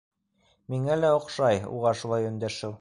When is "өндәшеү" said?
2.35-2.69